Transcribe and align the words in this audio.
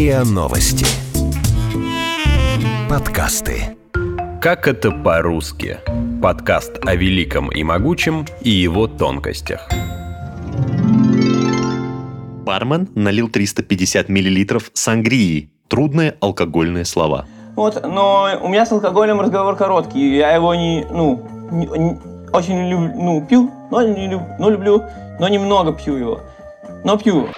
РИА 0.00 0.24
Новости. 0.24 0.86
Подкасты. 2.88 3.76
Как 4.40 4.66
это 4.66 4.92
по-русски? 4.92 5.76
Подкаст 6.22 6.78
о 6.86 6.94
великом 6.94 7.52
и 7.52 7.62
могучем 7.62 8.24
и 8.40 8.48
его 8.48 8.86
тонкостях. 8.86 9.68
Бармен 12.46 12.88
налил 12.94 13.28
350 13.28 14.08
миллилитров 14.08 14.70
сангрии. 14.72 15.50
Трудные 15.68 16.16
алкогольные 16.20 16.86
слова. 16.86 17.26
Вот, 17.54 17.86
но 17.86 18.30
у 18.40 18.48
меня 18.48 18.64
с 18.64 18.72
алкоголем 18.72 19.20
разговор 19.20 19.54
короткий. 19.54 20.16
Я 20.16 20.34
его 20.34 20.54
не, 20.54 20.86
ну, 20.90 21.22
не, 21.50 21.66
не- 21.66 21.98
очень 22.32 22.70
люблю, 22.70 22.94
ну, 22.96 23.26
пью, 23.26 23.50
но 23.70 23.82
не 23.82 24.08
люб, 24.08 24.22
но 24.38 24.48
люблю, 24.48 24.82
но 25.18 25.28
немного 25.28 25.74
пью 25.74 25.96
его. 25.96 26.20
Но 26.84 26.96
пью. 26.96 27.28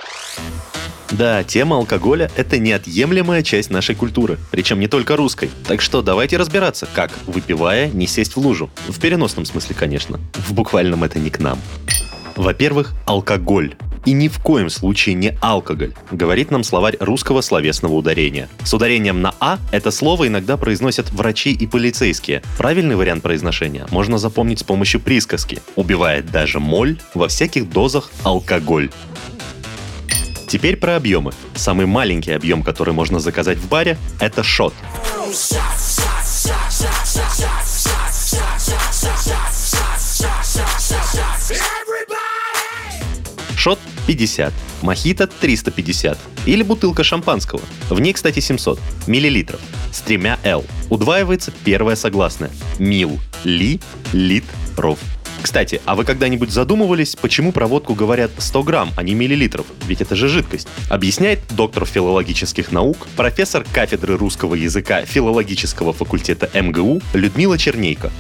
Да, 1.13 1.45
тема 1.45 1.77
алкоголя– 1.77 2.31
это 2.37 2.59
неотъемлемая 2.59 3.43
часть 3.43 3.71
нашей 3.71 3.95
культуры, 3.95 4.39
причем 4.51 4.81
не 4.81 4.89
только 4.89 5.15
русской. 5.15 5.51
Так 5.67 5.83
что 5.83 6.01
давайте 6.01 6.39
разбираться, 6.39 6.89
как, 6.91 7.13
выпивая, 7.27 7.89
не 7.89 8.07
сесть 8.07 8.35
в 8.35 8.39
лужу. 8.39 8.71
В 8.89 8.99
переносном 8.99 9.45
смысле, 9.45 9.77
конечно. 9.79 10.19
В 10.35 10.55
буквальном 10.55 11.05
это 11.05 11.19
не 11.19 11.29
к 11.29 11.39
нам. 11.39 11.59
Во-первых, 12.35 12.95
алкоголь. 13.05 13.75
И 14.05 14.13
ни 14.13 14.27
в 14.29 14.41
коем 14.41 14.69
случае 14.69 15.15
не 15.15 15.37
алкоголь, 15.41 15.95
говорит 16.11 16.51
нам 16.51 16.65
словарь 16.65 16.97
русского 16.99 17.41
словесного 17.41 17.93
ударения. 17.93 18.49
С 18.65 18.75
ударением 18.75 19.23
на 19.23 19.33
«а» 19.39 19.59
это 19.71 19.93
слово 19.93 20.27
иногда 20.27 20.57
произносят 20.57 21.13
врачи 21.13 21.53
и 21.53 21.69
полицейские. 21.69 22.43
Правильный 22.59 22.97
вариант 22.97 23.23
произношения 23.23 23.87
можно 23.91 24.19
запомнить 24.19 24.59
с 24.59 24.65
помощью 24.65 25.01
присказки. 25.01 25.63
Убивает 25.77 26.33
даже 26.33 26.59
моль 26.59 26.99
во 27.15 27.29
всяких 27.29 27.71
дозах 27.71 28.11
алкоголь. 28.25 28.91
Теперь 30.53 30.77
про 30.77 30.97
объемы. 30.97 31.33
Самый 31.55 31.87
маленький 31.87 32.33
объем, 32.33 32.63
который 32.63 32.93
можно 32.93 33.21
заказать 33.21 33.57
в 33.57 33.71
баре, 33.71 33.97
это 34.21 34.43
шот. 34.43 34.75
Шот 43.57 43.79
50, 44.07 44.53
мохито 44.83 45.27
350 45.27 46.19
или 46.45 46.63
бутылка 46.63 47.03
шампанского. 47.03 47.63
В 47.89 47.99
ней, 47.99 48.13
кстати, 48.13 48.41
700 48.41 48.79
миллилитров 49.07 49.61
с 49.91 50.03
тремя 50.03 50.39
L. 50.45 50.67
Удваивается 50.91 51.51
первое 51.65 51.97
согласное. 51.97 52.51
Мил, 52.79 53.19
ли, 53.45 53.81
лит, 54.13 54.45
ров. 54.77 54.99
Кстати, 55.43 55.81
а 55.85 55.97
вы 55.97 56.05
когда-нибудь 56.05 56.51
задумывались, 56.51 57.17
почему 57.17 57.51
про 57.51 57.67
водку 57.67 57.95
говорят 57.95 58.31
100 58.39 58.63
грамм, 58.63 58.91
а 58.97 59.03
не 59.03 59.15
миллилитров? 59.15 59.67
Ведь 59.87 60.01
это 60.01 60.15
же 60.15 60.29
жидкость. 60.29 60.69
Объясняет 60.89 61.41
доктор 61.51 61.85
филологических 61.85 62.71
наук, 62.71 63.09
профессор 63.17 63.65
кафедры 63.73 64.17
русского 64.17 64.55
языка 64.55 65.05
филологического 65.05 65.93
факультета 65.93 66.49
МГУ 66.55 67.03
Людмила 67.13 67.59
Чернейко. 67.59 68.13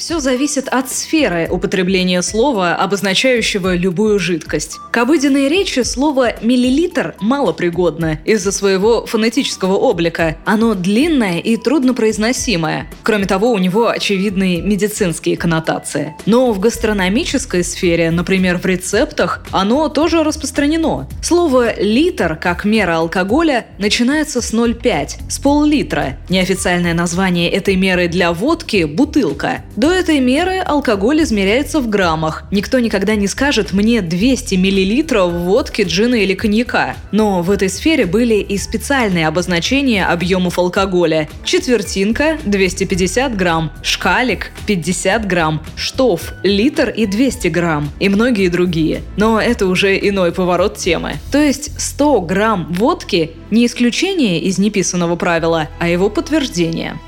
Все 0.00 0.18
зависит 0.18 0.66
от 0.68 0.90
сферы 0.90 1.46
употребления 1.50 2.22
слова, 2.22 2.74
обозначающего 2.74 3.76
любую 3.76 4.18
жидкость. 4.18 4.78
К 4.90 4.96
обыденной 4.96 5.50
речи 5.50 5.80
слово 5.80 6.32
«миллилитр» 6.40 7.14
малопригодно 7.20 8.18
из-за 8.24 8.50
своего 8.50 9.04
фонетического 9.04 9.74
облика. 9.74 10.38
Оно 10.46 10.72
длинное 10.72 11.40
и 11.40 11.58
труднопроизносимое. 11.58 12.90
Кроме 13.02 13.26
того, 13.26 13.52
у 13.52 13.58
него 13.58 13.88
очевидные 13.88 14.62
медицинские 14.62 15.36
коннотации. 15.36 16.16
Но 16.24 16.50
в 16.52 16.60
гастрономической 16.60 17.62
сфере, 17.62 18.10
например, 18.10 18.56
в 18.56 18.64
рецептах, 18.64 19.44
оно 19.50 19.90
тоже 19.90 20.24
распространено. 20.24 21.10
Слово 21.22 21.78
«литр» 21.78 22.36
как 22.36 22.64
мера 22.64 22.96
алкоголя 22.96 23.66
начинается 23.76 24.40
с 24.40 24.54
0,5, 24.54 25.28
с 25.28 25.38
пол-литра. 25.38 26.16
Неофициальное 26.30 26.94
название 26.94 27.50
этой 27.50 27.76
меры 27.76 28.08
для 28.08 28.32
водки– 28.32 28.84
бутылка. 28.84 29.62
До 29.76 29.89
этой 29.90 30.20
меры 30.20 30.58
алкоголь 30.58 31.22
измеряется 31.22 31.80
в 31.80 31.88
граммах. 31.88 32.44
Никто 32.50 32.78
никогда 32.78 33.14
не 33.14 33.26
скажет 33.26 33.72
мне 33.72 34.02
200 34.02 34.54
миллилитров 34.54 35.32
водки, 35.32 35.82
джина 35.82 36.16
или 36.16 36.34
коньяка. 36.34 36.96
Но 37.12 37.42
в 37.42 37.50
этой 37.50 37.68
сфере 37.68 38.06
были 38.06 38.34
и 38.34 38.58
специальные 38.58 39.28
обозначения 39.28 40.06
объемов 40.06 40.58
алкоголя. 40.58 41.28
Четвертинка– 41.44 42.38
250 42.44 43.36
грамм, 43.36 43.72
шкалик– 43.82 44.52
50 44.66 45.26
грамм, 45.26 45.62
штоф– 45.76 46.32
литр 46.42 46.90
и 46.90 47.06
200 47.06 47.48
грамм 47.48 47.90
и 48.00 48.08
многие 48.08 48.48
другие. 48.48 49.02
Но 49.16 49.40
это 49.40 49.66
уже 49.66 49.98
иной 49.98 50.32
поворот 50.32 50.76
темы. 50.76 51.14
То 51.32 51.38
есть 51.38 51.78
100 51.80 52.20
грамм 52.22 52.66
водки– 52.72 53.32
не 53.50 53.66
исключение 53.66 54.40
из 54.40 54.58
неписанного 54.58 55.16
правила, 55.16 55.68
а 55.78 55.88
его 55.88 56.08
подтверждение. 56.08 56.98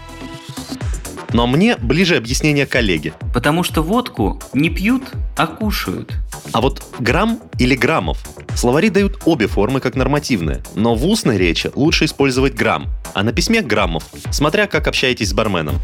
Но 1.32 1.46
мне 1.46 1.76
ближе 1.76 2.16
объяснение 2.16 2.66
коллеги. 2.66 3.14
Потому 3.32 3.62
что 3.62 3.82
водку 3.82 4.40
не 4.52 4.68
пьют, 4.70 5.02
а 5.36 5.46
кушают. 5.46 6.12
А 6.52 6.60
вот 6.60 6.84
грамм 6.98 7.40
или 7.58 7.74
граммов 7.74 8.18
словари 8.54 8.90
дают 8.90 9.22
обе 9.24 9.46
формы 9.46 9.80
как 9.80 9.96
нормативные, 9.96 10.62
но 10.74 10.94
в 10.94 11.06
устной 11.06 11.38
речи 11.38 11.70
лучше 11.74 12.04
использовать 12.04 12.54
грамм, 12.54 12.88
а 13.14 13.22
на 13.22 13.32
письме 13.32 13.62
граммов, 13.62 14.04
смотря 14.30 14.66
как 14.66 14.86
общаетесь 14.86 15.30
с 15.30 15.32
барменом. 15.32 15.76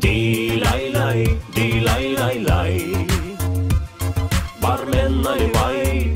Дилай-лай, 0.00 1.38
дилай-лай-лай. 1.54 3.08
Бармен, 4.60 5.22
наливай, 5.22 6.14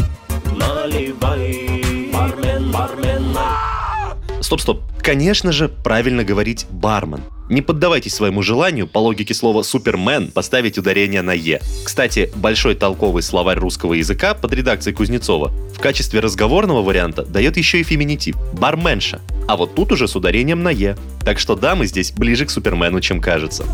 наливай. 0.57 2.11
Бармен, 2.13 2.73
бармен, 2.73 3.33
наливай. 3.33 4.43
Стоп-стоп, 4.43 4.83
конечно 5.09 5.53
же, 5.53 5.71
правильно 5.71 6.23
говорить 6.23 6.67
бармен. 6.71 7.23
Не 7.49 7.63
поддавайтесь 7.63 8.13
своему 8.13 8.43
желанию 8.43 8.87
по 8.87 8.99
логике 8.99 9.33
слова 9.33 9.63
«супермен» 9.63 10.31
поставить 10.31 10.77
ударение 10.77 11.23
на 11.23 11.33
«е». 11.33 11.63
Кстати, 11.83 12.31
большой 12.37 12.75
толковый 12.75 13.23
словарь 13.23 13.59
русского 13.59 13.95
языка 13.95 14.35
под 14.35 14.53
редакцией 14.53 14.95
Кузнецова 14.95 15.51
в 15.75 15.81
качестве 15.81 16.21
разговорного 16.21 16.83
варианта 16.83 17.25
дает 17.25 17.57
еще 17.57 17.81
и 17.81 17.85
феминитив– 17.85 18.37
барменша. 18.53 19.23
А 19.47 19.57
вот 19.57 19.75
тут 19.75 19.93
уже 19.93 20.09
с 20.09 20.15
ударением 20.15 20.63
на 20.63 20.69
«е». 20.69 20.95
Так 21.25 21.39
что 21.39 21.55
дамы 21.55 21.87
здесь 21.87 22.13
ближе 22.13 22.45
к 22.45 22.51
супермену, 22.51 23.01
чем 23.01 23.23
кажется. 23.23 23.65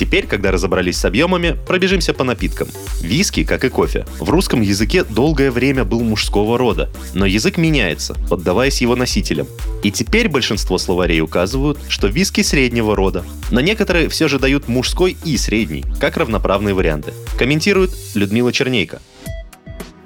Теперь, 0.00 0.26
когда 0.26 0.50
разобрались 0.50 0.96
с 0.96 1.04
объемами, 1.04 1.58
пробежимся 1.66 2.14
по 2.14 2.24
напиткам. 2.24 2.68
Виски, 3.02 3.44
как 3.44 3.66
и 3.66 3.68
кофе, 3.68 4.06
в 4.18 4.30
русском 4.30 4.62
языке 4.62 5.04
долгое 5.04 5.50
время 5.50 5.84
был 5.84 6.00
мужского 6.00 6.56
рода, 6.56 6.88
но 7.12 7.26
язык 7.26 7.58
меняется, 7.58 8.14
поддаваясь 8.30 8.80
его 8.80 8.96
носителям. 8.96 9.46
И 9.82 9.90
теперь 9.90 10.30
большинство 10.30 10.78
словарей 10.78 11.20
указывают, 11.20 11.78
что 11.90 12.06
виски 12.06 12.40
среднего 12.40 12.96
рода, 12.96 13.26
но 13.50 13.60
некоторые 13.60 14.08
все 14.08 14.26
же 14.26 14.38
дают 14.38 14.68
мужской 14.68 15.18
и 15.22 15.36
средний, 15.36 15.84
как 16.00 16.16
равноправные 16.16 16.72
варианты. 16.74 17.12
Комментирует 17.38 17.90
Людмила 18.14 18.54
Чернейко. 18.54 19.02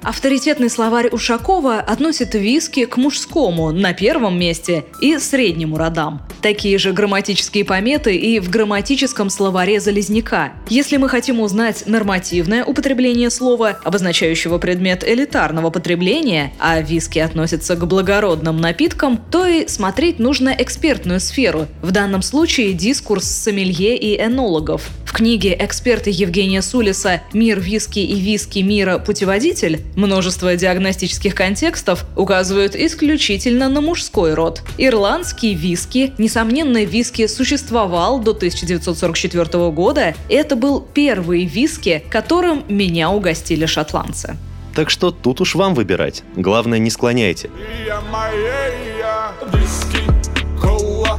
Авторитетный 0.05 0.69
словарь 0.69 1.07
Ушакова 1.07 1.79
относит 1.79 2.35
виски 2.35 2.85
к 2.85 2.95
мужскому 2.95 3.71
на 3.71 3.91
первом 3.93 4.39
месте 4.39 4.85
и 5.01 5.17
среднему 5.17 5.79
родам. 5.79 6.21
Такие 6.43 6.77
же 6.77 6.93
грамматические 6.93 7.65
пометы 7.65 8.15
и 8.15 8.39
в 8.39 8.51
грамматическом 8.51 9.31
словаре 9.31 9.79
Залезняка. 9.79 10.53
Если 10.69 10.97
мы 10.97 11.09
хотим 11.09 11.39
узнать 11.39 11.87
нормативное 11.87 12.63
употребление 12.63 13.31
слова, 13.31 13.79
обозначающего 13.83 14.59
предмет 14.59 15.03
элитарного 15.03 15.71
потребления, 15.71 16.53
а 16.59 16.81
виски 16.81 17.17
относятся 17.17 17.75
к 17.75 17.87
благородным 17.87 18.61
напиткам, 18.61 19.19
то 19.31 19.47
и 19.47 19.67
смотреть 19.67 20.19
нужно 20.19 20.55
экспертную 20.55 21.19
сферу, 21.19 21.65
в 21.81 21.89
данном 21.89 22.21
случае 22.21 22.73
дискурс 22.73 23.25
сомелье 23.25 23.97
и 23.97 24.23
энологов. 24.23 24.87
В 25.15 25.17
книге 25.17 25.55
эксперта 25.57 26.09
Евгения 26.09 26.61
Сулиса 26.61 27.21
«Мир 27.31 27.61
виски 27.61 27.99
и 27.99 28.19
виски 28.19 28.59
мира. 28.59 28.97
Путеводитель» 28.97 29.79
множество 29.95 30.53
диагностических 30.57 31.33
контекстов 31.33 32.05
указывают 32.17 32.75
исключительно 32.75 33.69
на 33.69 33.79
мужской 33.79 34.33
род. 34.33 34.61
Ирландский 34.77 35.53
виски, 35.53 36.11
несомненно, 36.17 36.83
виски 36.83 37.27
существовал 37.27 38.19
до 38.19 38.31
1944 38.31 39.71
года. 39.71 40.15
Это 40.27 40.57
был 40.57 40.81
первый 40.81 41.45
виски, 41.45 42.03
которым 42.09 42.65
меня 42.67 43.09
угостили 43.09 43.65
шотландцы. 43.67 44.35
Так 44.75 44.89
что 44.89 45.11
тут 45.11 45.39
уж 45.39 45.55
вам 45.55 45.75
выбирать. 45.75 46.23
Главное, 46.35 46.79
не 46.79 46.89
склоняйте. 46.89 47.49
Я 47.87 48.01
моя 48.11 49.31
виски, 49.53 50.59
кола, 50.59 51.17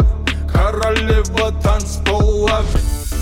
королева 0.53 1.59
танцпола. 1.63 2.63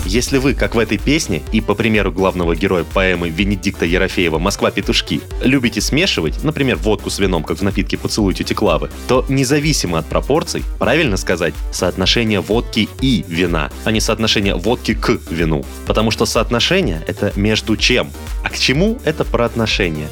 Если 0.05 0.37
вы, 0.37 0.53
как 0.53 0.75
в 0.75 0.79
этой 0.79 0.99
песне, 0.99 1.41
и 1.51 1.61
по 1.61 1.73
примеру 1.73 2.11
главного 2.11 2.55
героя 2.55 2.83
поэмы 2.83 3.29
Венедикта 3.29 3.85
Ерофеева 3.85 4.37
«Москва-петушки», 4.37 5.21
любите 5.41 5.81
смешивать, 5.81 6.43
например, 6.43 6.75
водку 6.75 7.09
с 7.09 7.17
вином, 7.17 7.43
как 7.43 7.57
в 7.57 7.63
напитке 7.63 7.97
«Поцелуй 7.97 8.35
тети 8.35 8.53
Клавы», 8.53 8.91
то 9.07 9.25
независимо 9.29 9.97
от 9.97 10.05
пропорций, 10.05 10.63
правильно 10.77 11.17
сказать, 11.17 11.55
соотношение 11.71 12.39
водки 12.39 12.87
и 13.01 13.25
вина, 13.27 13.71
а 13.83 13.91
не 13.91 13.99
соотношение 13.99 14.53
водки 14.53 14.93
к 14.93 15.19
вину. 15.31 15.65
Потому 15.87 16.11
что 16.11 16.27
соотношение— 16.27 17.03
это 17.07 17.33
между 17.35 17.75
чем, 17.75 18.11
а 18.43 18.49
к 18.49 18.59
чему— 18.59 18.99
это 19.05 19.25
про 19.25 19.45
отношения. 19.45 20.07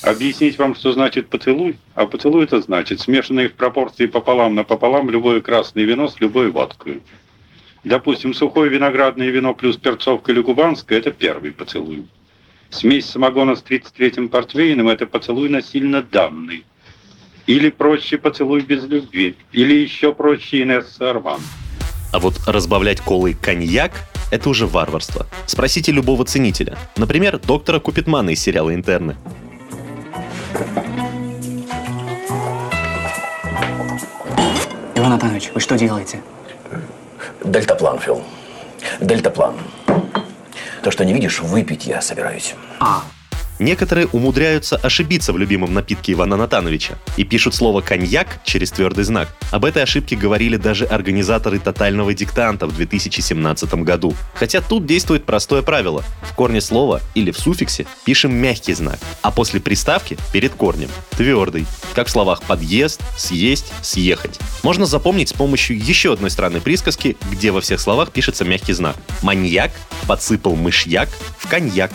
Объяснить 0.00 0.58
вам, 0.58 0.74
что 0.74 0.92
значит 0.92 1.28
поцелуй? 1.28 1.76
А 1.94 2.06
поцелуй 2.06 2.44
это 2.44 2.60
значит 2.62 3.00
смешанное 3.00 3.48
в 3.48 3.52
пропорции 3.52 4.06
пополам 4.06 4.54
на 4.54 4.64
пополам 4.64 5.10
любое 5.10 5.42
красное 5.42 5.84
вино 5.84 6.08
с 6.08 6.18
любой 6.20 6.50
водкой. 6.50 7.02
Допустим, 7.84 8.32
сухое 8.32 8.70
виноградное 8.70 9.28
вино 9.28 9.54
плюс 9.54 9.76
перцовка 9.76 10.32
или 10.32 10.40
кубанское– 10.40 10.98
это 11.00 11.10
первый 11.10 11.52
поцелуй. 11.52 12.06
Смесь 12.70 13.06
самогона 13.06 13.56
с 13.56 13.62
33-м 13.62 14.30
портвейном– 14.30 14.88
это 14.90 15.06
поцелуй 15.06 15.50
насильно 15.50 16.02
данный. 16.02 16.64
Или 17.46 17.68
проще 17.68 18.16
поцелуй 18.16 18.62
без 18.62 18.84
любви. 18.84 19.36
Или 19.52 19.74
еще 19.74 20.14
проще 20.14 20.62
Инесса 20.62 21.10
Арман. 21.10 21.40
А 22.10 22.18
вот 22.18 22.34
разбавлять 22.46 23.02
колой 23.02 23.34
коньяк– 23.34 23.92
это 24.30 24.48
уже 24.48 24.66
варварство. 24.66 25.26
Спросите 25.44 25.92
любого 25.92 26.24
ценителя. 26.24 26.78
Например, 26.96 27.38
доктора 27.38 27.80
Купитмана 27.80 28.30
из 28.30 28.40
сериала 28.40 28.74
«Интерны». 28.74 29.16
Иван 34.96 35.10
Натанович, 35.10 35.50
вы 35.54 35.60
что 35.60 35.76
делаете? 35.76 36.22
Дельтаплан, 37.44 37.98
Фил. 37.98 38.22
Дельтаплан. 39.00 39.54
То, 40.82 40.90
что 40.90 41.04
не 41.04 41.12
видишь, 41.12 41.40
выпить 41.40 41.86
я 41.86 42.00
собираюсь. 42.00 42.54
А, 42.80 43.02
Некоторые 43.58 44.08
умудряются 44.08 44.76
ошибиться 44.76 45.32
в 45.32 45.38
любимом 45.38 45.74
напитке 45.74 46.12
Ивана 46.12 46.36
Натановича 46.36 46.94
и 47.16 47.24
пишут 47.24 47.54
слово 47.54 47.80
«коньяк» 47.80 48.40
через 48.44 48.70
твердый 48.70 49.04
знак. 49.04 49.28
Об 49.52 49.64
этой 49.64 49.82
ошибке 49.82 50.16
говорили 50.16 50.56
даже 50.56 50.84
организаторы 50.84 51.58
«Тотального 51.58 52.12
диктанта» 52.14 52.66
в 52.66 52.74
2017 52.74 53.74
году. 53.74 54.14
Хотя 54.34 54.60
тут 54.60 54.86
действует 54.86 55.24
простое 55.24 55.62
правило. 55.62 56.02
В 56.22 56.34
корне 56.34 56.60
слова 56.60 57.00
или 57.14 57.30
в 57.30 57.38
суффиксе 57.38 57.86
пишем 58.04 58.34
мягкий 58.34 58.74
знак, 58.74 58.98
а 59.22 59.30
после 59.30 59.60
приставки 59.60 60.16
перед 60.32 60.54
корнем– 60.54 60.88
твердый. 61.10 61.66
Как 61.94 62.08
в 62.08 62.10
словах 62.10 62.42
«подъезд», 62.42 63.00
«съесть», 63.16 63.72
«съехать». 63.82 64.38
Можно 64.62 64.86
запомнить 64.86 65.28
с 65.28 65.32
помощью 65.32 65.78
еще 65.78 66.12
одной 66.12 66.30
странной 66.30 66.60
присказки, 66.60 67.16
где 67.30 67.52
во 67.52 67.60
всех 67.60 67.80
словах 67.80 68.10
пишется 68.10 68.44
мягкий 68.44 68.72
знак. 68.72 68.96
Маньяк 69.22 69.70
подсыпал 70.08 70.56
мышьяк 70.56 71.08
в 71.38 71.48
коньяк. 71.48 71.92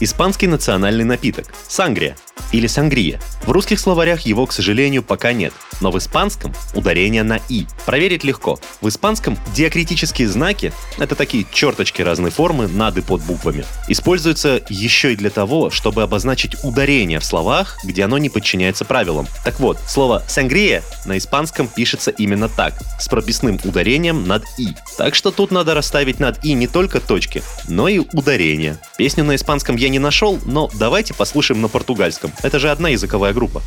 Испанский 0.00 0.46
национальный 0.46 1.04
напиток– 1.04 1.46
сангрия 1.68 2.16
или 2.52 2.66
сангрия. 2.66 3.20
В 3.46 3.50
русских 3.50 3.80
словарях 3.80 4.22
его, 4.22 4.46
к 4.46 4.52
сожалению, 4.52 5.02
пока 5.02 5.32
нет, 5.32 5.52
но 5.80 5.90
в 5.90 5.98
испанском 5.98 6.54
ударение 6.74 7.22
на 7.22 7.40
«и». 7.48 7.66
Проверить 7.86 8.24
легко. 8.24 8.58
В 8.80 8.88
испанском 8.88 9.38
диакритические 9.54 10.28
знаки– 10.28 10.72
это 10.98 11.14
такие 11.14 11.46
черточки 11.50 12.02
разной 12.02 12.30
формы 12.30 12.68
над 12.68 12.98
и 12.98 13.00
под 13.00 13.22
буквами. 13.22 13.64
Используются 13.88 14.62
еще 14.68 15.12
и 15.12 15.16
для 15.16 15.30
того, 15.30 15.70
чтобы 15.70 16.02
обозначить 16.02 16.56
ударение 16.62 17.20
в 17.20 17.24
словах, 17.24 17.78
где 17.84 18.04
оно 18.04 18.18
не 18.18 18.28
подчиняется 18.28 18.84
правилам. 18.84 19.26
Так 19.44 19.60
вот, 19.60 19.78
слово 19.86 20.22
«сангрия» 20.28 20.82
на 21.06 21.18
испанском 21.18 21.68
пишется 21.68 22.10
именно 22.10 22.48
так, 22.48 22.74
с 23.00 23.08
прописным 23.08 23.58
ударением 23.64 24.26
над 24.26 24.44
«и». 24.58 24.68
Так 24.96 25.14
что 25.14 25.30
тут 25.30 25.50
надо 25.50 25.74
расставить 25.74 26.20
над 26.20 26.44
«и» 26.44 26.52
не 26.52 26.66
только 26.66 27.00
точки, 27.00 27.42
но 27.66 27.88
и 27.88 27.98
ударение. 27.98 28.78
Песню 28.96 29.24
на 29.24 29.36
испанском 29.36 29.76
я 29.76 29.88
не 29.88 29.98
нашел, 29.98 30.38
но 30.44 30.70
давайте 30.74 31.14
послушаем 31.14 31.62
на 31.62 31.68
португальском. 31.68 32.27
Это 32.42 32.58
же 32.58 32.70
одна 32.70 32.88
языковая 32.88 33.32
группа. 33.32 33.62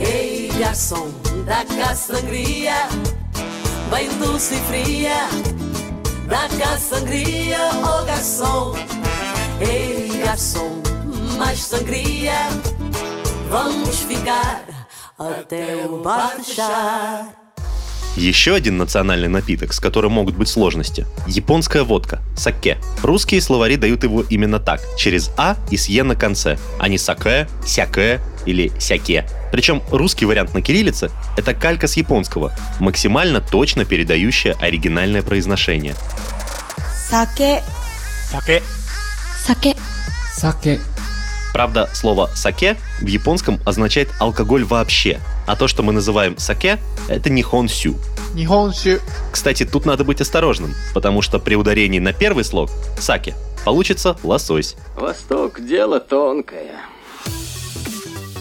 E 0.00 0.50
oh. 10.56 10.80
Vamos 13.50 14.00
ficar 14.02 14.62
até 15.18 15.86
o 15.86 16.02
bar 16.02 16.36
fechar. 16.36 17.39
Еще 18.20 18.54
один 18.54 18.76
национальный 18.76 19.28
напиток, 19.28 19.72
с 19.72 19.80
которым 19.80 20.12
могут 20.12 20.36
быть 20.36 20.46
сложности– 20.46 21.06
японская 21.26 21.84
водка– 21.84 22.20
саке. 22.36 22.76
Русские 23.02 23.40
словари 23.40 23.76
дают 23.76 24.02
его 24.02 24.20
именно 24.28 24.60
так, 24.60 24.82
через 24.98 25.30
«а» 25.38 25.56
и 25.70 25.78
с 25.78 25.88
«е» 25.88 26.02
на 26.02 26.14
конце, 26.14 26.58
а 26.78 26.88
не 26.88 26.98
саке, 26.98 27.48
сяке 27.64 28.20
или 28.44 28.72
сяке. 28.78 29.26
Причем 29.52 29.82
русский 29.90 30.26
вариант 30.26 30.52
на 30.52 30.60
кириллице– 30.60 31.10
это 31.38 31.54
калька 31.54 31.86
с 31.86 31.96
японского, 31.96 32.52
максимально 32.78 33.40
точно 33.40 33.86
передающая 33.86 34.54
оригинальное 34.60 35.22
произношение. 35.22 35.94
Саке. 37.08 37.62
Саке. 38.30 38.62
Саке. 39.46 39.74
саке. 40.34 40.78
Правда, 41.54 41.88
слово 41.94 42.28
«саке» 42.34 42.76
в 43.00 43.06
японском 43.06 43.60
означает 43.64 44.10
алкоголь 44.18 44.64
вообще, 44.64 45.20
а 45.50 45.56
то, 45.56 45.66
что 45.66 45.82
мы 45.82 45.92
называем 45.92 46.38
«саке», 46.38 46.78
это 47.08 47.28
нихонсю. 47.28 47.96
Нихонсю. 48.34 49.00
Кстати, 49.32 49.64
тут 49.64 49.84
надо 49.84 50.04
быть 50.04 50.20
осторожным, 50.20 50.76
потому 50.94 51.22
что 51.22 51.40
при 51.40 51.56
ударении 51.56 51.98
на 51.98 52.12
первый 52.12 52.44
слог 52.44 52.70
«саке» 53.00 53.34
получится 53.64 54.16
лосось. 54.22 54.76
Восток– 54.94 55.60
дело 55.66 55.98
тонкое. 55.98 56.76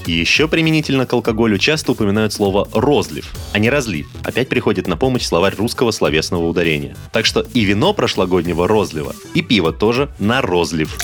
Еще 0.05 0.47
применительно 0.47 1.07
к 1.07 1.13
алкоголю 1.13 1.57
часто 1.57 1.93
упоминают 1.93 2.31
слово 2.31 2.67
«розлив», 2.73 3.33
а 3.53 3.59
не 3.59 3.71
«разлив». 3.71 4.07
Опять 4.23 4.47
приходит 4.47 4.87
на 4.87 4.95
помощь 4.95 5.23
словарь 5.23 5.55
русского 5.55 5.89
словесного 5.89 6.45
ударения. 6.45 6.95
Так 7.11 7.25
что 7.25 7.41
и 7.55 7.61
вино 7.61 7.93
прошлогоднего 7.95 8.67
розлива, 8.67 9.15
и 9.33 9.41
пиво 9.41 9.73
тоже 9.73 10.09
на 10.19 10.43
розлив. 10.43 10.95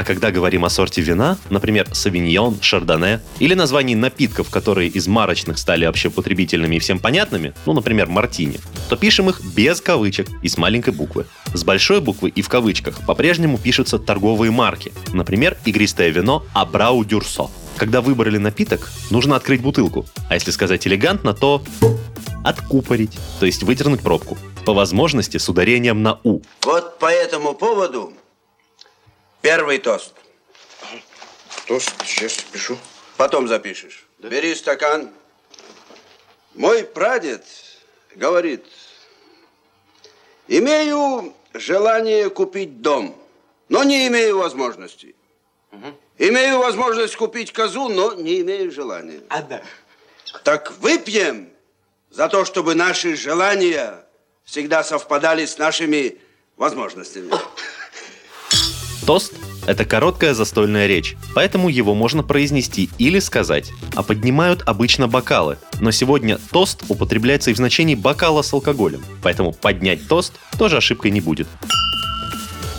А 0.00 0.04
когда 0.04 0.30
говорим 0.30 0.64
о 0.64 0.70
сорте 0.70 1.02
вина, 1.02 1.36
например, 1.50 1.86
савиньон, 1.92 2.56
шардоне, 2.62 3.20
или 3.38 3.52
названий 3.52 3.94
напитков, 3.94 4.48
которые 4.48 4.88
из 4.88 5.06
марочных 5.06 5.58
стали 5.58 5.84
общепотребительными 5.84 6.76
и 6.76 6.78
всем 6.78 6.98
понятными, 6.98 7.52
ну, 7.66 7.74
например, 7.74 8.06
мартини, 8.06 8.60
то 8.88 8.96
пишем 8.96 9.28
их 9.28 9.42
без 9.54 9.82
кавычек 9.82 10.26
и 10.42 10.48
с 10.48 10.56
маленькой 10.56 10.94
буквы. 10.94 11.26
С 11.52 11.64
большой 11.64 12.00
буквы 12.00 12.30
и 12.30 12.40
в 12.40 12.48
кавычках 12.48 13.04
по-прежнему 13.04 13.58
пишутся 13.58 13.98
торговые 13.98 14.50
марки. 14.50 14.90
Например, 15.12 15.58
игристое 15.66 16.08
вино 16.08 16.46
Абрау 16.54 17.04
Дюрсо. 17.04 17.50
Когда 17.76 18.00
выбрали 18.00 18.38
напиток, 18.38 18.90
нужно 19.10 19.36
открыть 19.36 19.60
бутылку. 19.60 20.06
А 20.30 20.34
если 20.34 20.50
сказать 20.50 20.86
элегантно, 20.86 21.34
то 21.34 21.62
откупорить, 22.42 23.18
то 23.38 23.44
есть 23.44 23.64
выдернуть 23.64 24.00
пробку. 24.00 24.38
По 24.64 24.72
возможности 24.72 25.36
с 25.36 25.46
ударением 25.50 26.02
на 26.02 26.18
«у». 26.24 26.40
Вот 26.64 26.98
по 26.98 27.12
этому 27.12 27.52
поводу 27.52 28.14
первый 29.42 29.78
тост. 29.78 30.14
Тост, 31.66 31.92
сейчас 32.04 32.34
пишу. 32.34 32.78
Потом 33.16 33.48
запишешь. 33.48 34.06
Бери 34.18 34.54
стакан. 34.54 35.10
Мой 36.54 36.84
прадед 36.84 37.44
говорит, 38.16 38.66
имею 40.48 41.32
желание 41.54 42.28
купить 42.28 42.82
дом, 42.82 43.16
но 43.68 43.84
не 43.84 44.08
имею 44.08 44.38
возможности. 44.38 45.14
Имею 46.18 46.58
возможность 46.58 47.16
купить 47.16 47.52
козу, 47.52 47.88
но 47.88 48.14
не 48.14 48.40
имею 48.40 48.70
желания. 48.72 49.20
А 49.28 49.42
да. 49.42 49.62
Так 50.44 50.72
выпьем 50.78 51.50
за 52.10 52.28
то, 52.28 52.44
чтобы 52.44 52.74
наши 52.74 53.16
желания 53.16 54.04
всегда 54.44 54.82
совпадали 54.82 55.46
с 55.46 55.56
нашими 55.56 56.18
возможностями. 56.56 57.30
Тост– 59.06 59.32
это 59.66 59.84
короткая 59.84 60.34
застольная 60.34 60.86
речь, 60.86 61.16
поэтому 61.34 61.68
его 61.68 61.94
можно 61.94 62.22
произнести 62.22 62.90
или 62.98 63.18
сказать, 63.18 63.72
а 63.94 64.02
поднимают 64.02 64.62
обычно 64.66 65.08
бокалы. 65.08 65.58
Но 65.80 65.90
сегодня 65.90 66.38
тост 66.50 66.84
употребляется 66.88 67.50
и 67.50 67.54
в 67.54 67.56
значении 67.56 67.94
бокала 67.94 68.42
с 68.42 68.52
алкоголем, 68.52 69.02
поэтому 69.22 69.52
поднять 69.52 70.06
тост 70.08 70.34
тоже 70.58 70.76
ошибкой 70.76 71.10
не 71.10 71.20
будет. 71.20 71.48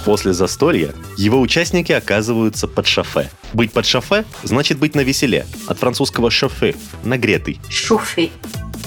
После 0.06 0.34
застолья 0.34 0.94
его 1.16 1.40
участники 1.40 1.92
оказываются 1.92 2.68
под 2.68 2.88
шофе. 2.88 3.30
Быть 3.54 3.72
под 3.72 3.86
шофе 3.86 4.26
значит 4.44 4.80
быть 4.80 4.96
на 4.96 5.02
веселе, 5.02 5.46
от 5.68 5.78
французского 5.78 6.32
шофе– 6.32 6.76
нагретый. 7.04 7.60
Шуфи. 7.70 8.32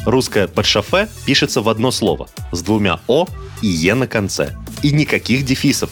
Русское 0.07 0.49
«под 0.49 0.67
шофе» 0.67 1.09
пишется 1.25 1.63
в 1.63 1.69
одно 1.69 1.91
слово, 1.91 2.29
с 2.53 2.61
двумя 2.61 3.01
«о» 3.07 3.27
и 3.63 3.69
«е» 3.69 3.95
на 3.95 4.07
конце. 4.07 4.55
И 4.83 4.91
никаких 4.91 5.47
дефисов. 5.47 5.91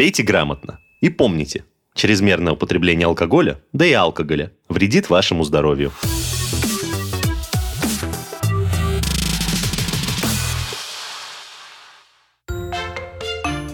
Пейте 0.00 0.22
грамотно. 0.22 0.78
И 1.02 1.10
помните, 1.10 1.66
чрезмерное 1.92 2.54
употребление 2.54 3.04
алкоголя, 3.04 3.60
да 3.74 3.84
и 3.84 3.92
алкоголя, 3.92 4.50
вредит 4.66 5.10
вашему 5.10 5.44
здоровью. 5.44 5.92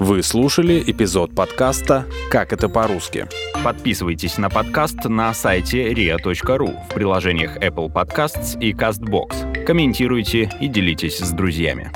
Вы 0.00 0.24
слушали 0.24 0.82
эпизод 0.84 1.32
подкаста 1.32 2.06
«Как 2.28 2.52
это 2.52 2.68
по-русски». 2.68 3.28
Подписывайтесь 3.62 4.36
на 4.36 4.50
подкаст 4.50 5.04
на 5.04 5.32
сайте 5.32 5.92
ria.ru 5.92 6.76
в 6.90 6.92
приложениях 6.92 7.56
Apple 7.58 7.88
Podcasts 7.88 8.60
и 8.60 8.72
CastBox. 8.72 9.64
Комментируйте 9.64 10.50
и 10.60 10.66
делитесь 10.66 11.18
с 11.20 11.30
друзьями. 11.30 11.92